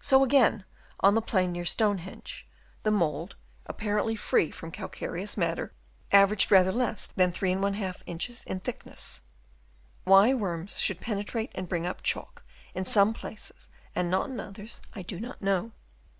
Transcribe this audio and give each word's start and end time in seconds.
So 0.00 0.22
again 0.22 0.64
on 1.00 1.16
the 1.16 1.20
plain 1.20 1.50
near 1.50 1.64
Stonehenge, 1.64 2.46
the 2.84 2.92
mould, 2.92 3.34
apparently 3.66 4.14
free 4.14 4.52
from 4.52 4.70
calcareous 4.70 5.36
matter, 5.36 5.72
averaged 6.12 6.52
rather 6.52 6.70
less 6.70 7.06
than 7.06 7.32
3^ 7.32 8.02
inches 8.06 8.44
in 8.44 8.60
thickness. 8.60 9.22
Why 10.04 10.32
worms 10.32 10.78
should 10.78 11.00
penetrate 11.00 11.50
and 11.56 11.68
bring 11.68 11.86
up 11.88 12.04
chalk 12.04 12.44
in 12.72 12.84
some 12.84 13.12
places 13.14 13.68
and 13.96 14.08
not 14.08 14.30
in 14.30 14.38
others 14.38 14.80
I 14.94 15.02
do 15.02 15.18
not 15.18 15.42
know. 15.42 15.72